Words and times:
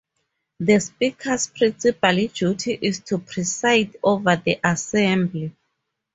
The 0.59 0.79
Speaker's 0.79 1.45
principal 1.49 2.27
duty 2.33 2.71
is 2.81 3.01
to 3.01 3.19
preside 3.19 3.97
over 4.03 4.35
the 4.35 4.59
Assembly. 4.63 5.55